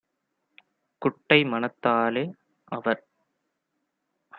குட்டை 1.01 1.39
மனத்தாலே- 1.43 2.25
அவர் 2.77 3.01